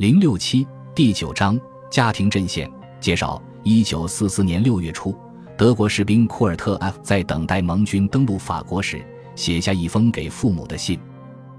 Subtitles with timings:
[0.00, 3.38] 零六七第九章家庭阵线介绍。
[3.62, 5.14] 一九四四年六月初，
[5.58, 9.04] 德国士兵库尔特 F 在等待盟军登陆法国时，
[9.36, 10.98] 写下一封给父母的信。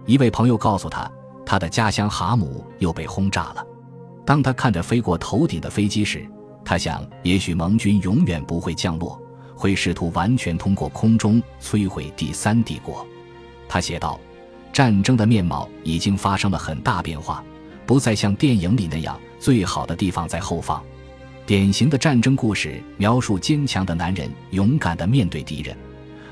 [0.08, 1.08] 一位朋友告诉他，
[1.46, 3.64] 他的家乡哈姆又被轰炸了。
[4.26, 6.28] 当他看着飞过头顶的飞机时，
[6.66, 9.22] 他想，也许盟军永远不会降落，
[9.56, 13.06] 会试图完全通过空中摧毁第三帝国。
[13.70, 14.20] 他写道
[14.74, 17.44] ：“战争的面貌已经发生了很大变化。”
[17.86, 20.82] 不再像电影里那样，最好的地方在后方。
[21.46, 25.76] 典型的战争故事描述坚强的男人勇敢地面对敌人，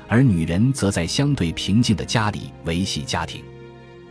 [0.08, 3.42] 而女人则在相对平静的家里维系家庭。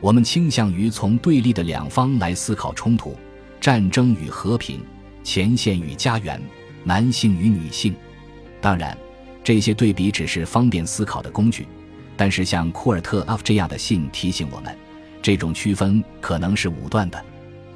[0.02, 3.18] 我们倾向于从对立的两方来思考冲突：
[3.60, 4.82] 战争与和平，
[5.24, 6.40] 前线与家园，
[6.84, 7.96] 男性与女性。
[8.62, 8.98] 当然，
[9.44, 11.68] 这些对比只是方便思考的工具。
[12.16, 14.78] 但是，像库尔特 F 这样的信提醒我们，
[15.22, 17.24] 这种区分可能是武断的。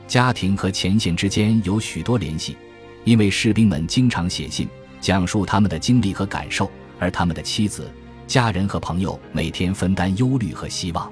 [0.07, 2.57] 家庭和前线之间有许多联系，
[3.03, 4.67] 因为士兵们经常写信，
[4.99, 6.69] 讲述他们的经历和感受，
[6.99, 7.89] 而他们的妻子、
[8.27, 11.11] 家人和朋友每天分担忧虑和希望。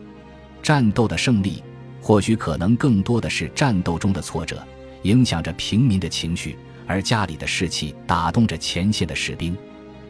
[0.62, 1.64] 战斗的胜利，
[2.02, 4.62] 或许可能更多的是战斗中的挫折，
[5.04, 9.58] 影响着平民的情绪，而家里的士气打动着前线的士兵。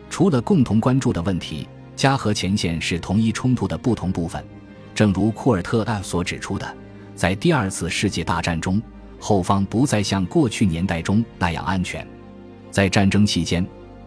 [0.09, 4.43] 除了共同关注的问题，家和前线是同一冲突的不同部分，
[5.01, 6.77] 正如库尔特案所指出的。
[7.15, 8.79] 在第二次世界大战中，
[9.19, 12.07] 后方不再像过去年代中那样安全。
[12.69, 13.65] 在战争期间，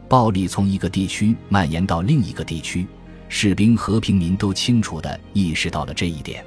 [0.09, 2.87] 暴力从一个地区蔓延到另一个地区，
[3.29, 6.45] 士兵和平民都清楚地意识到了这一点。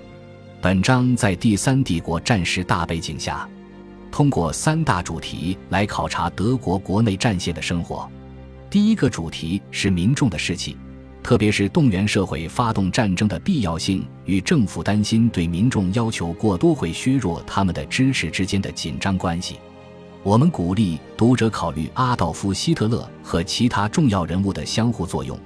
[0.61, 3.45] 本章在第三帝国战时大背景下，
[4.09, 8.09] 通过三大主题来考察德国国内战线的生活。
[8.69, 10.77] 第一个主题是民众的士气。
[11.27, 19.57] 特别是动员社会发动战争的必要性与政府担心对民众要求过多会削弱他们的支持之间的紧张关系。
[20.23, 25.37] 我们鼓励读者考虑阿道夫·希特勒和其他重要人物的相互作用，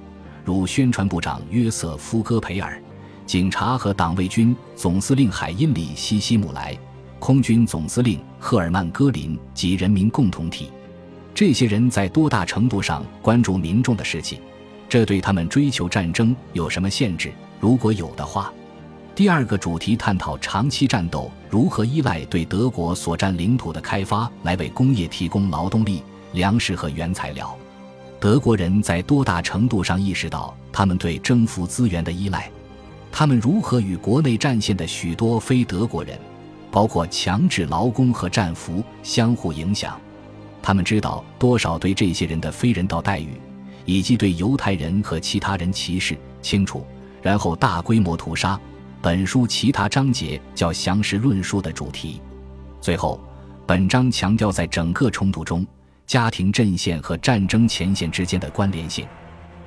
[0.44, 2.80] 如宣传部长约瑟夫·戈培尔、
[3.26, 6.78] 警察和党卫军总司令海因里希·希姆莱、
[7.18, 10.70] 空军总司令赫尔曼·戈林及人民共同体。
[11.34, 14.38] 这些人在多大程度上关注民众的事情？
[14.92, 17.32] 这对他们追求战争有什么限制？
[17.58, 18.52] 如果有的话，
[19.14, 26.02] 第二个主题探讨长期战斗如何依赖对德国所占领土的开发来为工业提供劳动力、
[26.32, 27.56] 粮食和原材料。
[28.20, 32.50] 德国人在多大程度上意识到他们对征服资源的依赖？
[33.10, 36.18] 他们如何与国内战线的许多非德国人，
[36.70, 39.98] 包括强制劳工和战俘相互影响？
[40.60, 43.40] 他们知道多少对这些人的非人道待遇？
[43.84, 46.86] 以及对犹太人和其他人歧视清楚，
[47.22, 48.58] 然后大规模屠杀。
[49.00, 52.20] 本书其他章节较详实论述的主题。
[52.80, 53.20] 最后，
[53.66, 55.66] 本章强调在整个冲突中，
[56.06, 59.04] 家庭阵线和战争前线之间的关联性。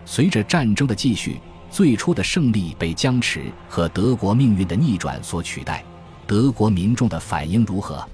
[0.05, 1.39] 随着战争的继续，
[1.69, 5.83] 最初的胜利被僵持和德国命运的逆转所取代。
[6.25, 8.07] 德国民众的反应如何？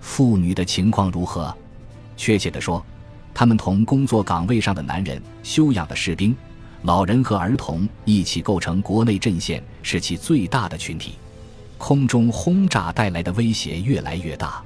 [0.00, 1.56] 妇女的情况如何？
[2.16, 2.84] 确切地说。
[3.38, 6.34] 他们同工作岗位上的男人、休养的士兵、
[6.82, 11.12] 老人和儿童一起构成国内阵线，是其最大的群体。
[11.76, 14.60] 空中轰炸带来的威胁越来越大，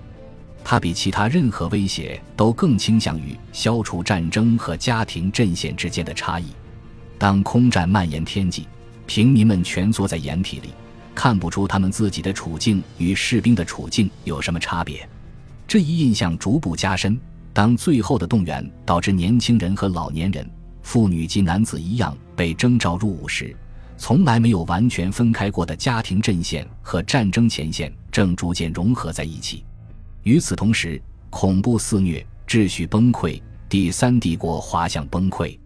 [0.64, 6.46] 它比其他任何威胁都更倾向于消除战争和家庭阵线之间的差异。
[7.18, 8.66] 当空战蔓延天际，
[9.06, 10.70] 平民们蜷缩在掩体里，
[11.14, 15.06] 看不出他们自己的处境与士兵的处境有什么差别。
[15.68, 17.20] 这一印象逐步加深。
[17.52, 20.48] 当最后的动员导致年轻人和老年人、
[20.82, 23.54] 妇女及男子一样被征召入伍时，
[23.96, 29.64] 从来没有完全分开过的家庭阵线和战争前线正逐渐融合在一起。
[30.22, 35.58] 与此同时，恐怖肆虐，秩序崩溃，第三帝国滑向崩溃。